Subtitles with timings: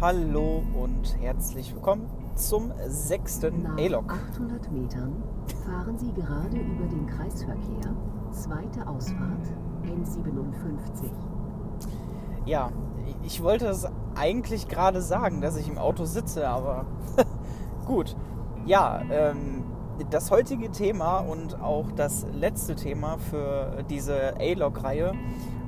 [0.00, 4.10] Hallo und herzlich willkommen zum sechsten A-Log.
[4.10, 5.22] 800 Metern
[5.66, 7.94] fahren Sie gerade über den Kreisverkehr,
[8.30, 9.46] zweite Ausfahrt,
[9.84, 11.10] N57.
[12.46, 12.72] Ja,
[13.22, 16.86] ich wollte es eigentlich gerade sagen, dass ich im Auto sitze, aber
[17.86, 18.16] gut.
[18.64, 19.64] Ja, ähm,
[20.08, 25.12] das heutige Thema und auch das letzte Thema für diese A-Log-Reihe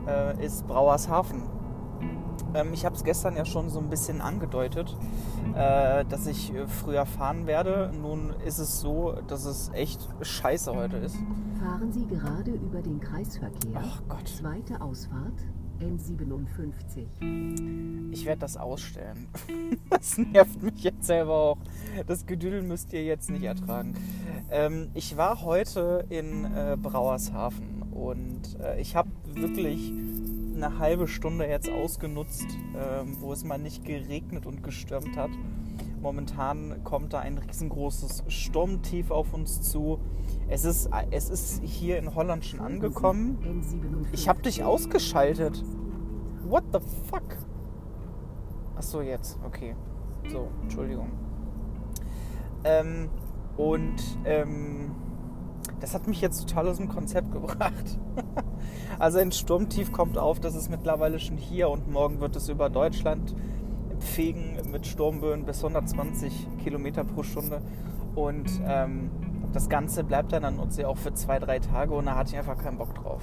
[0.09, 1.43] äh, ist Brauershafen.
[2.55, 4.97] Ähm, ich habe es gestern ja schon so ein bisschen angedeutet,
[5.55, 7.93] äh, dass ich äh, früher fahren werde.
[8.01, 11.17] Nun ist es so, dass es echt scheiße heute ist.
[11.59, 14.29] Fahren Sie gerade über den Kreisverkehr, Ach Gott.
[14.29, 15.35] zweite Ausfahrt,
[15.81, 17.07] N57.
[18.13, 19.29] Ich werde das ausstellen.
[19.91, 21.59] Das nervt mich jetzt selber auch.
[22.07, 23.95] Das Gedüdel müsst ihr jetzt nicht ertragen.
[24.51, 29.93] Ähm, ich war heute in äh, Brauershafen und äh, ich habe wirklich
[30.63, 32.47] eine halbe Stunde jetzt ausgenutzt,
[32.77, 35.31] ähm, wo es mal nicht geregnet und gestürmt hat.
[36.01, 40.01] Momentan kommt da ein riesengroßes Sturmtief auf uns zu.
[40.49, 43.39] Es ist, es ist hier in Holland schon angekommen.
[43.43, 44.07] N57.
[44.13, 45.65] Ich habe dich ausgeschaltet.
[46.45, 47.37] What the fuck?
[48.77, 49.39] Ach so, jetzt.
[49.47, 49.77] Okay.
[50.29, 51.11] So, Entschuldigung.
[52.65, 53.09] Ähm,
[53.57, 54.91] und ähm,
[55.83, 57.99] das hat mich jetzt total aus dem Konzept gebracht.
[58.99, 62.71] also ein Sturmtief kommt auf, das ist mittlerweile schon hier und morgen wird es über
[62.71, 63.35] Deutschland
[63.99, 67.61] fegen mit Sturmböen bis 120 Kilometer pro Stunde.
[68.15, 69.11] Und ähm,
[69.53, 72.31] das Ganze bleibt dann an uns ja auch für zwei, drei Tage und da hatte
[72.31, 73.23] ich einfach keinen Bock drauf.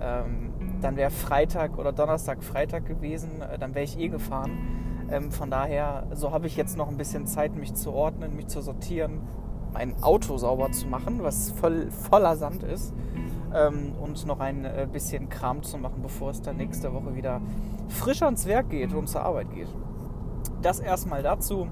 [0.00, 4.52] Ähm, dann wäre Freitag oder Donnerstag Freitag gewesen, äh, dann wäre ich eh gefahren.
[5.10, 8.46] Ähm, von daher, so habe ich jetzt noch ein bisschen Zeit, mich zu ordnen, mich
[8.46, 9.22] zu sortieren,
[9.72, 12.92] mein Auto sauber zu machen, was voll, voller Sand ist.
[13.52, 17.40] Ähm, und noch ein äh, bisschen Kram zu machen, bevor es dann nächste Woche wieder
[17.88, 19.68] frisch ans Werk geht und zur Arbeit geht.
[20.62, 21.66] Das erstmal dazu.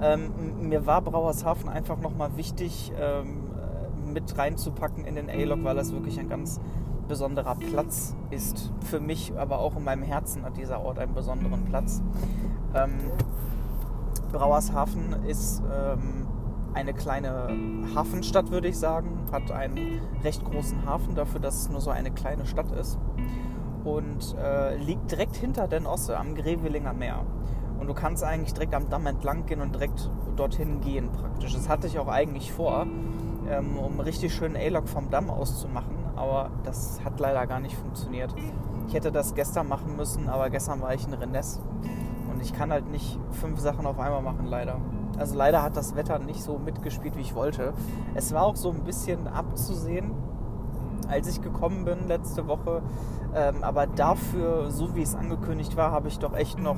[0.00, 3.48] Ähm, mir war Brauershafen einfach nochmal wichtig ähm,
[4.12, 6.60] mit reinzupacken in den A-Log, weil das wirklich ein ganz
[7.08, 8.72] besonderer Platz ist.
[8.84, 12.00] Für mich, aber auch in meinem Herzen hat dieser Ort einen besonderen Platz.
[12.74, 12.92] Ähm,
[14.30, 16.27] Brauershafen ist ähm,
[16.74, 17.48] eine kleine
[17.94, 19.26] Hafenstadt, würde ich sagen.
[19.32, 22.98] Hat einen recht großen Hafen dafür, dass es nur so eine kleine Stadt ist.
[23.84, 27.24] Und äh, liegt direkt hinter Den Osse am Grevelinger Meer.
[27.78, 31.54] Und du kannst eigentlich direkt am Damm entlang gehen und direkt dorthin gehen praktisch.
[31.54, 32.86] Das hatte ich auch eigentlich vor,
[33.48, 35.96] ähm, um richtig schönen A-Log vom Damm aus zu machen.
[36.16, 38.34] Aber das hat leider gar nicht funktioniert.
[38.88, 41.60] Ich hätte das gestern machen müssen, aber gestern war ich in Rennes.
[42.30, 44.80] Und ich kann halt nicht fünf Sachen auf einmal machen, leider.
[45.18, 47.72] Also leider hat das Wetter nicht so mitgespielt, wie ich wollte.
[48.14, 50.12] Es war auch so ein bisschen abzusehen,
[51.08, 52.82] als ich gekommen bin letzte Woche.
[53.34, 56.76] Ähm, aber dafür, so wie es angekündigt war, habe ich doch echt noch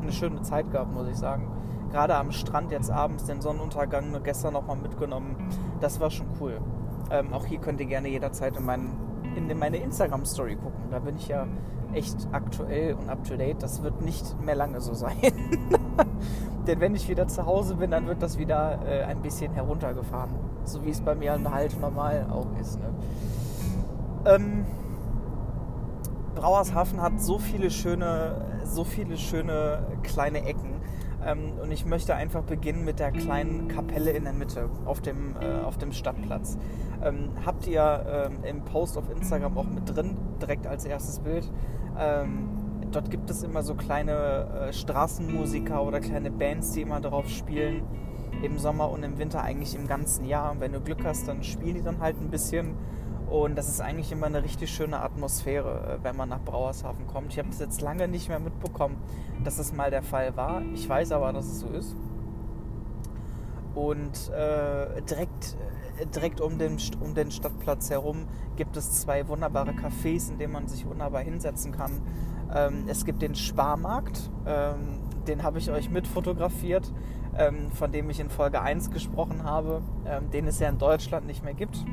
[0.00, 1.48] eine schöne Zeit gehabt, muss ich sagen.
[1.90, 5.36] Gerade am Strand jetzt abends den Sonnenuntergang nur gestern nochmal mitgenommen.
[5.80, 6.60] Das war schon cool.
[7.10, 8.96] Ähm, auch hier könnt ihr gerne jederzeit in, meinen,
[9.36, 10.90] in meine Instagram-Story gucken.
[10.90, 11.46] Da bin ich ja
[11.92, 13.62] echt aktuell und up to date.
[13.62, 15.16] Das wird nicht mehr lange so sein.
[16.66, 20.30] Denn wenn ich wieder zu Hause bin, dann wird das wieder äh, ein bisschen heruntergefahren.
[20.64, 22.78] So wie es bei mir halt normal auch ist.
[22.78, 22.90] Ne?
[24.26, 24.64] Ähm,
[26.34, 30.80] Brauershafen hat so viele schöne, so viele schöne kleine Ecken.
[31.24, 35.36] Ähm, und ich möchte einfach beginnen mit der kleinen Kapelle in der Mitte auf dem,
[35.40, 36.58] äh, auf dem Stadtplatz.
[37.02, 41.50] Ähm, habt ihr ähm, im Post auf Instagram auch mit drin, direkt als erstes Bild.
[41.98, 42.48] Ähm,
[42.94, 47.82] dort gibt es immer so kleine äh, Straßenmusiker oder kleine Bands, die immer drauf spielen.
[48.42, 50.52] Im Sommer und im Winter eigentlich im ganzen Jahr.
[50.52, 52.76] Und wenn du Glück hast, dann spielen die dann halt ein bisschen.
[53.30, 57.32] Und das ist eigentlich immer eine richtig schöne Atmosphäre, äh, wenn man nach Brauershafen kommt.
[57.32, 58.96] Ich habe das jetzt lange nicht mehr mitbekommen,
[59.44, 60.62] dass das mal der Fall war.
[60.74, 61.96] Ich weiß aber, dass es so ist.
[63.74, 65.56] Und äh, direkt,
[65.98, 68.26] äh, direkt um, den, um den Stadtplatz herum
[68.56, 72.02] gibt es zwei wunderbare Cafés, in denen man sich wunderbar hinsetzen kann.
[72.54, 76.92] Ähm, es gibt den Sparmarkt, ähm, den habe ich euch mit fotografiert,
[77.36, 81.26] ähm, von dem ich in Folge 1 gesprochen habe, ähm, den es ja in Deutschland
[81.26, 81.84] nicht mehr gibt.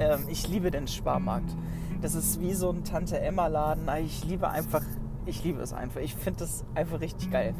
[0.00, 1.56] Ähm, ich liebe den Sparmarkt.
[2.00, 3.88] Das ist wie so ein Tante-Emma-Laden.
[4.04, 4.82] Ich liebe einfach,
[5.26, 6.00] ich liebe es einfach.
[6.00, 7.54] Ich finde das einfach richtig geil.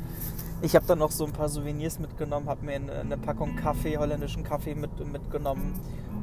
[0.62, 3.96] Ich habe dann noch so ein paar Souvenirs mitgenommen, habe mir eine, eine, Packung Kaffee,
[3.96, 5.74] holländischen Kaffee mit, mitgenommen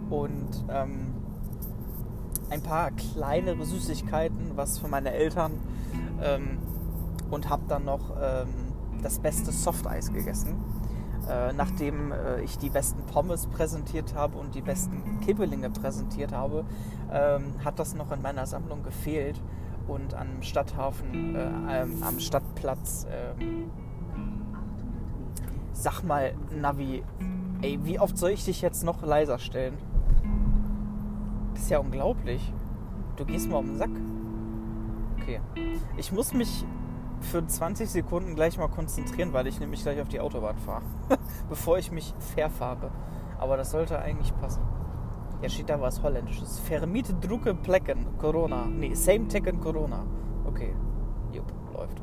[0.10, 1.14] und ähm,
[2.50, 5.54] ein paar kleinere Süßigkeiten, was für meine Eltern
[6.22, 6.60] ähm,
[7.32, 8.50] und habe dann noch ähm,
[9.02, 10.56] das beste Softeis gegessen.
[11.30, 16.66] Äh, nachdem äh, ich die besten Pommes präsentiert habe und die besten Kibbelinge präsentiert habe,
[17.12, 19.42] ähm, hat das noch in meiner Sammlung gefehlt.
[19.88, 23.06] und am Stadthafen, äh, am Stadtplatz.
[23.08, 23.70] ähm,
[25.74, 27.04] sag mal, Navi,
[27.62, 29.78] ey, wie oft soll ich dich jetzt noch leiser stellen?
[31.56, 32.54] Ist ja unglaublich.
[33.16, 33.90] Du gehst mal um den Sack.
[35.22, 35.42] Okay.
[35.98, 36.66] Ich muss mich
[37.22, 40.84] für 20 Sekunden gleich mal konzentrieren, weil ich nämlich gleich auf die Autobahn fahre.
[41.50, 42.92] Bevor ich mich verfahre.
[43.40, 44.62] Aber das sollte eigentlich passen.
[45.42, 46.60] Ja, steht da was Holländisches.
[46.60, 48.66] Vermiete drucke Plecken, Corona.
[48.66, 50.06] Nee, same Tecken Corona.
[50.46, 50.76] Okay.
[51.32, 52.02] Jupp, läuft.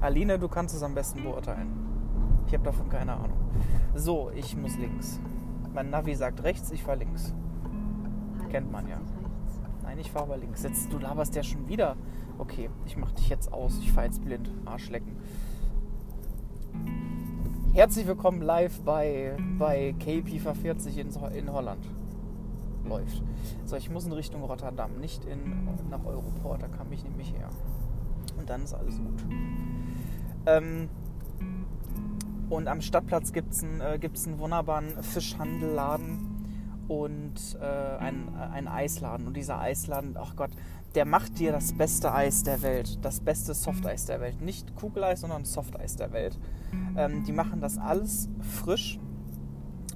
[0.00, 1.86] Aline, du kannst es am besten beurteilen.
[2.46, 3.38] Ich habe davon keine Ahnung.
[3.94, 5.20] So, ich muss links.
[5.72, 7.34] Mein Navi sagt rechts, ich fahre links.
[8.56, 8.96] Kennt man ja.
[9.82, 10.62] Nein, ich fahre aber links.
[10.62, 11.94] Jetzt, du laberst ja schon wieder.
[12.38, 13.78] Okay, ich mach dich jetzt aus.
[13.80, 14.50] Ich fahre jetzt blind.
[14.64, 15.14] Arschlecken.
[17.74, 21.86] Herzlich willkommen live bei, bei KPIFA 40 in, in Holland.
[22.88, 23.22] Läuft.
[23.66, 26.62] So, ich muss in Richtung Rotterdam, nicht in, nach Europort.
[26.62, 27.50] Da kam ich nämlich her.
[28.38, 29.22] Und dann ist alles gut.
[30.46, 30.88] Ähm,
[32.48, 36.35] und am Stadtplatz gibt es einen, äh, einen wunderbaren Fischhandelladen
[36.88, 37.64] und äh,
[37.98, 39.26] einen, einen Eisladen.
[39.26, 40.50] Und dieser Eisladen, ach Gott,
[40.94, 44.40] der macht dir das beste Eis der Welt, das beste Softeis der Welt.
[44.40, 46.38] Nicht Kugeleis, sondern Softeis der Welt.
[46.96, 48.98] Ähm, die machen das alles frisch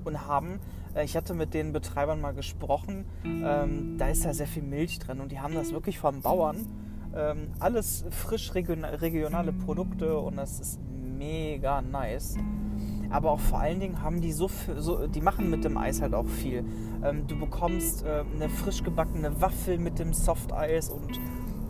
[0.05, 0.61] und haben,
[0.95, 4.99] äh, ich hatte mit den Betreibern mal gesprochen, ähm, da ist ja sehr viel Milch
[4.99, 6.67] drin und die haben das wirklich vom Bauern.
[7.15, 12.37] Ähm, alles frisch region regionale Produkte und das ist mega nice.
[13.11, 16.15] Aber auch vor allen Dingen haben die so, so die machen mit dem Eis halt
[16.15, 16.65] auch viel.
[17.03, 21.21] Ähm, du bekommst äh, eine frisch gebackene Waffel mit dem Softeis und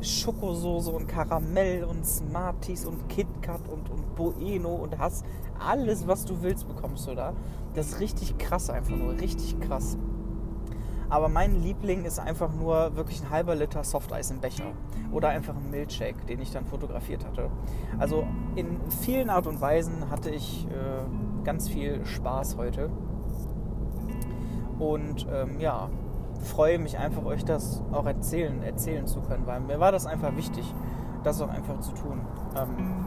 [0.02, 5.24] Schokosoße und Karamell und Smarties und KitKat und, und Bueno und hast
[5.58, 7.34] alles, was du willst, bekommst du da.
[7.74, 9.96] Das ist richtig krass einfach nur, richtig krass.
[11.10, 14.72] Aber mein Liebling ist einfach nur wirklich ein halber Liter Softeis im Becher.
[15.10, 17.50] Oder einfach ein Milkshake, den ich dann fotografiert hatte.
[17.98, 22.90] Also in vielen Art und Weisen hatte ich äh, ganz viel Spaß heute.
[24.78, 25.90] Und ähm, ja,
[26.42, 30.34] freue mich einfach, euch das auch erzählen, erzählen zu können, weil mir war das einfach
[30.36, 30.74] wichtig,
[31.22, 32.20] das auch einfach zu tun.
[32.56, 33.04] Ähm,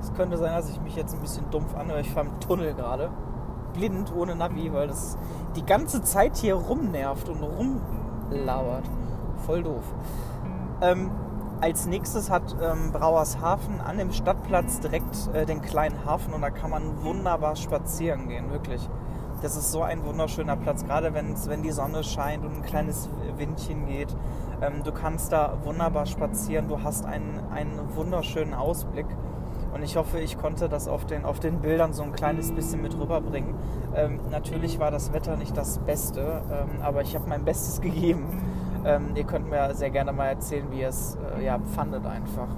[0.00, 2.00] es könnte sein, dass ich mich jetzt ein bisschen dumpf anhöre.
[2.00, 3.10] Ich fahre im Tunnel gerade
[3.72, 5.18] blind ohne Navi, weil das
[5.56, 8.84] die ganze Zeit hier rumnervt und rumlauert.
[9.38, 9.82] Voll doof.
[10.80, 11.10] Ähm,
[11.60, 16.50] als nächstes hat ähm, Brauershafen an dem Stadtplatz direkt äh, den kleinen Hafen und da
[16.50, 18.88] kann man wunderbar spazieren gehen, wirklich.
[19.42, 23.86] Das ist so ein wunderschöner Platz, gerade wenn die Sonne scheint und ein kleines Windchen
[23.86, 24.16] geht.
[24.62, 29.06] Ähm, du kannst da wunderbar spazieren, du hast einen, einen wunderschönen Ausblick.
[29.74, 32.80] Und ich hoffe, ich konnte das auf den, auf den Bildern so ein kleines bisschen
[32.80, 33.54] mit rüberbringen.
[33.96, 38.40] Ähm, natürlich war das Wetter nicht das Beste, ähm, aber ich habe mein Bestes gegeben.
[38.84, 42.48] Ähm, ihr könnt mir sehr gerne mal erzählen, wie ihr es äh, ja, fandet einfach.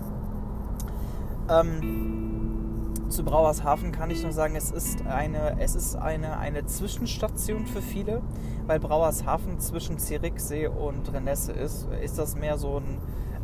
[1.48, 7.66] Ähm, zu Brauershafen kann ich nur sagen, es ist eine, es ist eine, eine Zwischenstation
[7.66, 8.22] für viele,
[8.66, 12.98] weil Brauershafen zwischen Zerichsee und Renesse ist, ist das mehr so ein,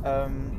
[0.05, 0.51] ähm,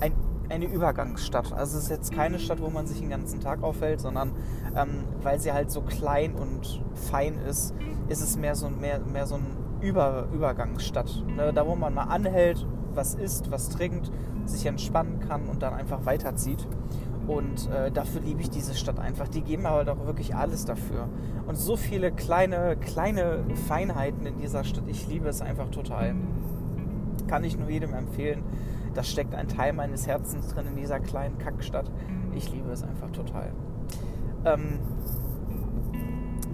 [0.00, 0.12] ein
[0.48, 1.52] eine Übergangsstadt.
[1.52, 4.32] Also es ist jetzt keine Stadt, wo man sich den ganzen Tag aufhält, sondern
[4.76, 7.74] ähm, weil sie halt so klein und fein ist,
[8.08, 9.46] ist es mehr so, mehr, mehr so ein
[9.86, 11.24] Über, Übergangsstadt.
[11.36, 11.52] Ne?
[11.52, 14.10] Da, wo man mal anhält, was isst, was trinkt,
[14.44, 16.66] sich entspannen kann und dann einfach weiterzieht.
[17.26, 19.28] Und äh, dafür liebe ich diese Stadt einfach.
[19.28, 21.08] Die geben aber doch wirklich alles dafür.
[21.46, 24.84] Und so viele kleine, kleine Feinheiten in dieser Stadt.
[24.86, 26.14] Ich liebe es einfach total.
[27.26, 28.44] Kann ich nur jedem empfehlen
[28.96, 31.90] da steckt ein Teil meines Herzens drin in dieser kleinen Kackstadt.
[32.34, 33.52] Ich liebe es einfach total.
[34.44, 34.78] Ähm,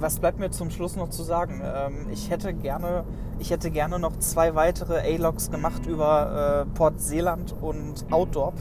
[0.02, 1.62] was bleibt mir zum Schluss noch zu sagen?
[1.64, 3.04] Ähm, ich hätte gerne,
[3.38, 8.54] ich hätte gerne noch zwei weitere A-Logs gemacht über äh, Port Seeland und Outdorp.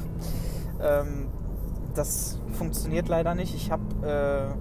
[0.81, 1.27] Ähm,
[1.95, 3.55] das funktioniert leider nicht.
[3.55, 4.53] Ich habe,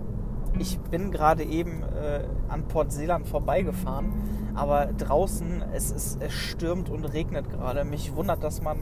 [0.57, 4.13] äh, ich bin gerade eben äh, an Port Seeland vorbeigefahren,
[4.55, 7.85] aber draußen es ist, es stürmt und regnet gerade.
[7.85, 8.79] Mich wundert, dass man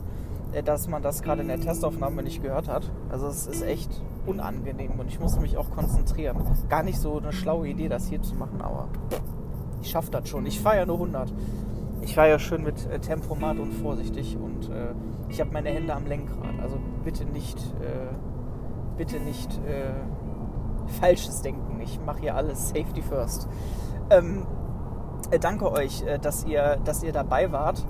[0.65, 2.91] dass man das gerade in der Testaufnahme nicht gehört hat.
[3.11, 6.39] Also es ist echt unangenehm und ich muss mich auch konzentrieren.
[6.69, 8.89] Gar nicht so eine schlaue Idee, das hier zu machen, aber
[9.83, 10.47] ich schaffe das schon.
[10.47, 11.33] Ich fahre ja nur 100.
[12.03, 14.95] Ich fahre ja schön mit äh, Tempomat und vorsichtig und äh,
[15.29, 16.59] ich habe meine Hände am Lenkrad.
[16.63, 18.15] Also bitte nicht, äh,
[18.97, 19.93] bitte nicht äh,
[21.01, 21.81] falsches Denken.
[21.81, 23.49] Ich mache hier alles Safety First.
[24.11, 24.47] Ähm,
[25.31, 27.85] äh, danke euch, dass ihr, dass ihr dabei wart.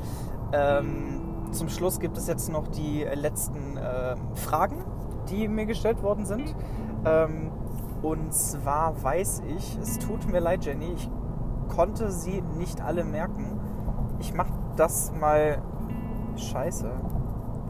[0.52, 4.84] Ähm, zum Schluss gibt es jetzt noch die letzten äh, Fragen,
[5.28, 6.54] die mir gestellt worden sind.
[7.04, 7.50] Ähm,
[8.02, 11.10] und zwar weiß ich, es tut mir leid, Jenny, ich
[11.68, 13.60] konnte sie nicht alle merken.
[14.20, 15.62] Ich mache das mal
[16.36, 16.90] Scheiße.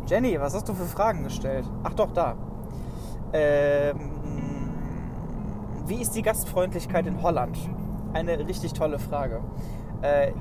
[0.07, 1.65] Jenny, was hast du für Fragen gestellt?
[1.83, 2.35] Ach doch, da.
[3.33, 4.19] Ähm,
[5.87, 7.59] wie ist die Gastfreundlichkeit in Holland?
[8.13, 9.41] Eine richtig tolle Frage.
[10.03, 10.33] Äh,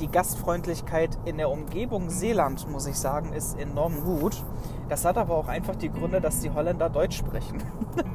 [0.00, 4.42] die Gastfreundlichkeit in der Umgebung Seeland, muss ich sagen, ist enorm gut.
[4.88, 7.62] Das hat aber auch einfach die Gründe, dass die Holländer Deutsch sprechen.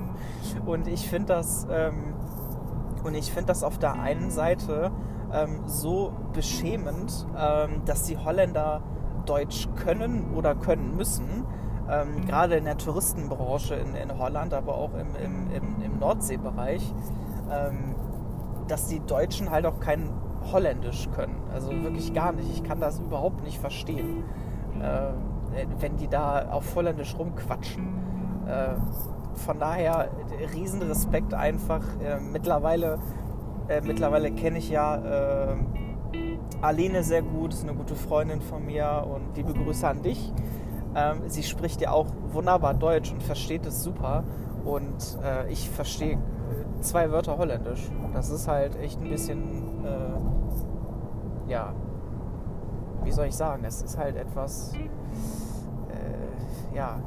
[0.65, 2.13] und ich finde das, ähm,
[3.03, 4.91] und ich finde das auf der einen Seite
[5.31, 8.81] ähm, so beschämend, ähm, dass die Holländer
[9.25, 11.45] Deutsch können oder können müssen.
[11.89, 16.93] Ähm, gerade in der Touristenbranche in, in Holland, aber auch im, im, im, im Nordseebereich,
[17.49, 17.95] ähm,
[18.67, 20.09] dass die Deutschen halt auch kein
[20.51, 21.35] Holländisch können.
[21.53, 22.49] Also wirklich gar nicht.
[22.51, 24.23] Ich kann das überhaupt nicht verstehen,
[24.81, 27.87] äh, wenn die da auf Holländisch rumquatschen.
[28.47, 28.75] Äh,
[29.35, 30.09] von daher
[30.53, 31.83] riesen Respekt einfach.
[32.01, 32.99] Äh, mittlerweile
[33.69, 34.95] äh, mittlerweile kenne ich ja
[35.51, 35.55] äh,
[36.61, 40.31] Aline sehr gut, ist eine gute Freundin von mir und liebe Grüße an dich.
[40.95, 44.23] Ähm, sie spricht ja auch wunderbar Deutsch und versteht es super.
[44.63, 47.89] Und äh, ich verstehe äh, zwei Wörter Holländisch.
[48.13, 51.73] Das ist halt echt ein bisschen, äh, ja,
[53.03, 56.99] wie soll ich sagen, es ist halt etwas, äh, ja,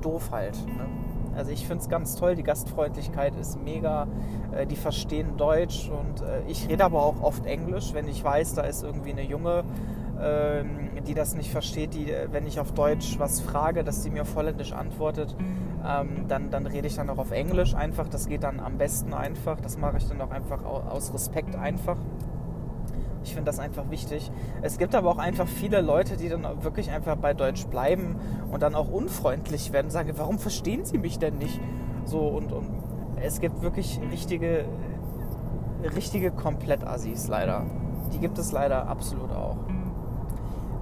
[0.00, 0.56] doof halt.
[0.66, 0.86] Ne?
[1.34, 4.06] Also ich finde es ganz toll, die Gastfreundlichkeit ist mega,
[4.52, 8.54] äh, die verstehen Deutsch und äh, ich rede aber auch oft Englisch, wenn ich weiß,
[8.54, 9.64] da ist irgendwie eine Junge,
[11.06, 14.22] die das nicht versteht, die, äh, wenn ich auf Deutsch was frage, dass die mir
[14.22, 15.34] auf Holländisch antwortet,
[15.86, 19.14] ähm, dann, dann rede ich dann auch auf Englisch einfach, das geht dann am besten
[19.14, 21.96] einfach, das mache ich dann auch einfach aus Respekt einfach.
[23.24, 24.32] Ich finde das einfach wichtig.
[24.62, 28.16] Es gibt aber auch einfach viele Leute, die dann wirklich einfach bei Deutsch bleiben
[28.50, 31.60] und dann auch unfreundlich werden, sagen, warum verstehen sie mich denn nicht?
[32.04, 32.68] So und, und
[33.20, 34.64] es gibt wirklich richtige,
[35.94, 37.64] richtige Komplett-Assis leider.
[38.12, 39.56] Die gibt es leider absolut auch.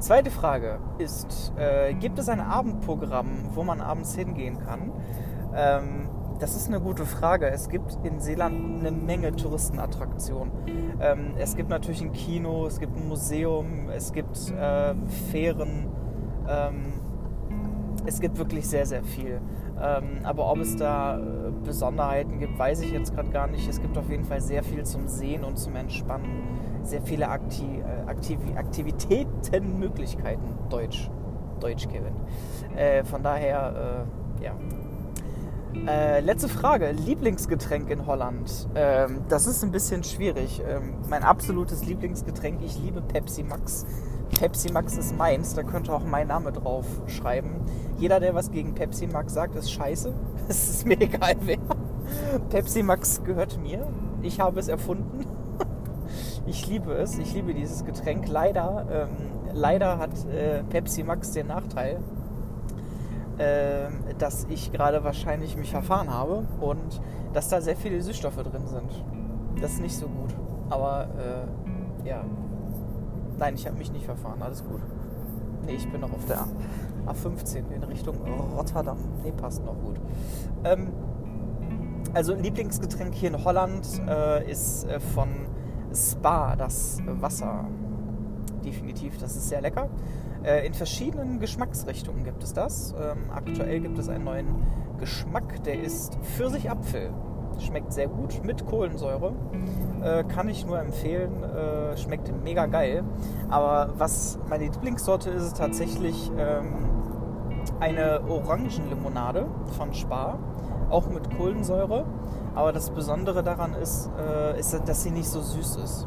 [0.00, 4.92] Zweite Frage ist, äh, gibt es ein Abendprogramm, wo man abends hingehen kann?
[5.54, 7.48] Ähm, das ist eine gute Frage.
[7.50, 10.52] Es gibt in Seeland eine Menge Touristenattraktionen.
[11.00, 14.94] Ähm, es gibt natürlich ein Kino, es gibt ein Museum, es gibt äh,
[15.30, 15.88] Fähren.
[16.48, 16.94] Ähm,
[18.06, 19.42] es gibt wirklich sehr, sehr viel.
[19.78, 21.20] Ähm, aber ob es da äh,
[21.62, 23.68] Besonderheiten gibt, weiß ich jetzt gerade gar nicht.
[23.68, 26.59] Es gibt auf jeden Fall sehr viel zum Sehen und zum Entspannen.
[26.82, 29.80] Sehr viele Akti äh, Aktiv Aktivitäten.
[30.68, 31.10] Deutsch.
[31.60, 32.14] Deutsch, Kevin.
[32.76, 34.06] Äh, von daher,
[34.40, 34.54] äh, ja,
[35.86, 36.90] äh, letzte Frage.
[36.92, 38.68] Lieblingsgetränk in Holland.
[38.74, 40.62] Ähm, das ist ein bisschen schwierig.
[40.68, 43.86] Ähm, mein absolutes Lieblingsgetränk, ich liebe Pepsi Max.
[44.38, 47.60] Pepsi Max ist meins, da könnte auch mein Name drauf schreiben.
[47.98, 50.12] Jeder, der was gegen Pepsi Max sagt, ist scheiße.
[50.48, 51.58] Es ist mir egal wer.
[52.48, 53.86] Pepsi Max gehört mir.
[54.22, 55.24] Ich habe es erfunden.
[56.46, 57.18] Ich liebe es.
[57.18, 58.28] Ich liebe dieses Getränk.
[58.28, 59.08] Leider, ähm,
[59.52, 61.98] leider hat äh, Pepsi Max den Nachteil,
[63.38, 67.00] ähm, dass ich gerade wahrscheinlich mich verfahren habe und
[67.32, 69.04] dass da sehr viele Süßstoffe drin sind.
[69.60, 70.34] Das ist nicht so gut.
[70.70, 71.08] Aber
[72.04, 72.24] äh, ja.
[73.38, 74.42] Nein, ich habe mich nicht verfahren.
[74.42, 74.80] Alles gut.
[75.66, 76.46] Nee, ich bin noch auf der
[77.06, 78.16] A15 in Richtung
[78.56, 78.98] Rotterdam.
[79.22, 80.00] Nee, passt noch gut.
[80.64, 80.88] Ähm,
[82.12, 85.28] also Lieblingsgetränk hier in Holland äh, ist äh, von
[85.94, 87.64] Spa, das Wasser.
[88.64, 89.88] Definitiv, das ist sehr lecker.
[90.42, 92.94] Äh, in verschiedenen Geschmacksrichtungen gibt es das.
[92.98, 94.46] Ähm, aktuell gibt es einen neuen
[94.98, 97.10] Geschmack, der ist Pfirsich-Apfel.
[97.58, 99.32] Schmeckt sehr gut mit Kohlensäure.
[100.02, 101.42] Äh, kann ich nur empfehlen.
[101.42, 103.04] Äh, schmeckt mega geil.
[103.50, 106.72] Aber was meine Lieblingssorte ist, ist tatsächlich ähm,
[107.80, 110.38] eine Orangenlimonade von Spar.
[110.88, 112.06] Auch mit Kohlensäure.
[112.54, 116.06] Aber das Besondere daran ist, äh, ist dass sie nicht so süß ist.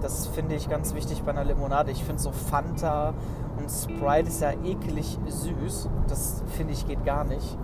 [0.00, 1.90] Das finde ich ganz wichtig bei einer Limonade.
[1.90, 3.14] Ich finde so Fanta
[3.58, 5.88] und Sprite ist ja ekelig süß.
[6.06, 7.58] Das finde ich geht gar nicht.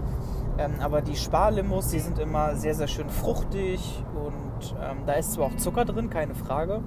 [0.58, 5.32] Ähm, aber die Sparlimos, die sind immer sehr, sehr schön fruchtig und ähm, da ist
[5.32, 6.80] zwar auch Zucker drin, keine Frage,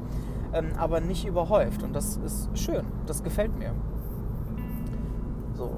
[0.53, 2.85] ähm, aber nicht überhäuft und das ist schön.
[3.05, 3.73] Das gefällt mir.
[5.53, 5.71] So,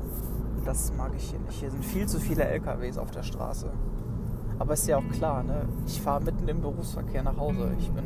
[0.66, 1.60] das mag ich hier nicht.
[1.60, 3.72] Hier sind viel zu viele LKWs auf der Straße.
[4.60, 5.64] Aber ist ja auch klar, ne?
[5.88, 7.72] ich fahre mitten im Berufsverkehr nach Hause.
[7.80, 8.04] Ich bin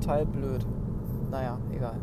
[0.00, 0.64] total blöd.
[1.30, 1.96] Naja, egal.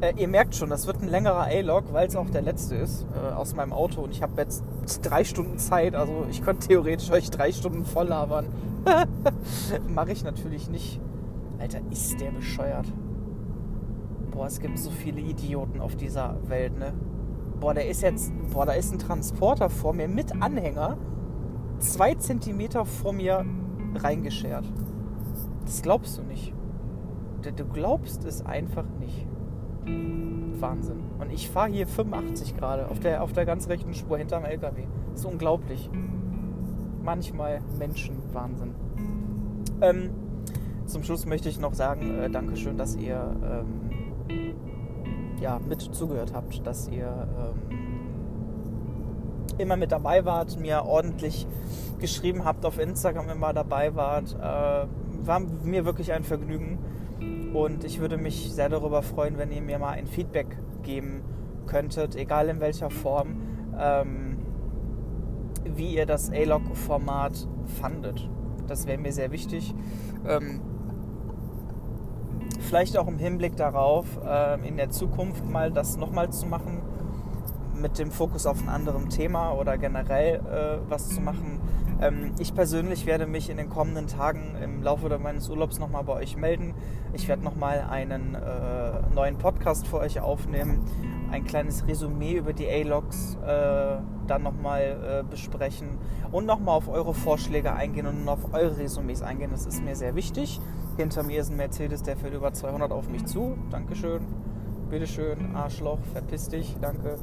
[0.00, 3.06] Äh, ihr merkt schon, das wird ein längerer A-Log, weil es auch der letzte ist
[3.14, 4.02] äh, aus meinem Auto.
[4.02, 4.64] Und ich habe jetzt
[5.02, 5.94] drei Stunden Zeit.
[5.94, 8.46] Also ich könnte theoretisch euch drei Stunden voll labern.
[9.88, 11.00] Mache ich natürlich nicht.
[11.58, 12.86] Alter, ist der bescheuert.
[14.32, 16.92] Boah, es gibt so viele Idioten auf dieser Welt, ne?
[17.60, 18.32] Boah, der ist jetzt.
[18.52, 20.98] Boah, da ist ein Transporter vor mir mit Anhänger.
[21.84, 23.44] Zwei Zentimeter vor mir
[23.94, 24.64] reingeschert.
[25.64, 26.52] Das glaubst du nicht
[27.52, 29.26] du glaubst es einfach nicht.
[30.60, 31.02] Wahnsinn.
[31.18, 34.84] Und ich fahre hier 85 gerade auf der, auf der ganz rechten Spur hinterm LKW.
[35.10, 35.90] Das ist unglaublich.
[37.02, 38.74] Manchmal Menschenwahnsinn.
[39.82, 40.10] Ähm,
[40.86, 44.54] zum Schluss möchte ich noch sagen, äh, Dankeschön, dass ihr ähm,
[45.40, 47.83] ja, mit zugehört habt, dass ihr ähm,
[49.58, 51.46] immer mit dabei wart, mir ordentlich
[51.98, 54.34] geschrieben habt, auf Instagram immer dabei wart.
[54.34, 54.86] Äh,
[55.26, 56.78] war mir wirklich ein Vergnügen.
[57.54, 61.22] Und ich würde mich sehr darüber freuen, wenn ihr mir mal ein Feedback geben
[61.66, 63.36] könntet, egal in welcher Form,
[63.78, 64.38] ähm,
[65.64, 67.48] wie ihr das A-Log-Format
[67.80, 68.28] fandet.
[68.66, 69.74] Das wäre mir sehr wichtig.
[70.26, 70.60] Ähm,
[72.60, 76.82] vielleicht auch im Hinblick darauf, äh, in der Zukunft mal das nochmal zu machen,
[77.74, 81.60] mit dem Fokus auf ein anderes Thema oder generell äh, was zu machen.
[82.00, 86.14] Ähm, ich persönlich werde mich in den kommenden Tagen im Laufe meines Urlaubs nochmal bei
[86.14, 86.74] euch melden.
[87.12, 90.84] Ich werde nochmal einen äh, neuen Podcast für euch aufnehmen,
[91.30, 95.98] ein kleines Resümee über die A-Logs äh, dann nochmal äh, besprechen
[96.32, 99.50] und nochmal auf eure Vorschläge eingehen und auf eure Resümees eingehen.
[99.50, 100.60] Das ist mir sehr wichtig.
[100.96, 103.56] Hinter mir ist ein Mercedes, der fährt über 200 auf mich zu.
[103.70, 104.22] Dankeschön.
[104.90, 107.18] Bitteschön, Arschloch, verpiss dich, danke.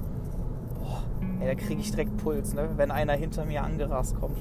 [1.42, 2.70] Ey, da kriege ich direkt Puls, ne?
[2.78, 4.38] wenn einer hinter mir angerast kommt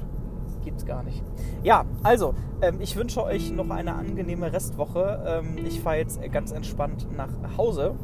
[0.63, 1.23] gibt's gar nicht.
[1.63, 5.23] Ja, also, ähm, ich wünsche euch noch eine angenehme Restwoche.
[5.25, 7.95] Ähm, ich fahre jetzt ganz entspannt nach Hause.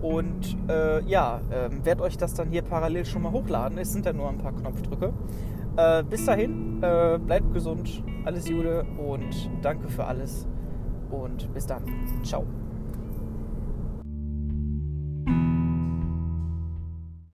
[0.00, 3.78] Und äh, ja, äh, werde euch das dann hier parallel schon mal hochladen.
[3.78, 5.12] Es sind ja nur ein paar Knopfdrücke.
[5.76, 10.46] Äh, bis dahin, äh, bleibt gesund, alles Gute und danke für alles.
[11.10, 11.84] Und bis dann.
[12.22, 12.44] Ciao.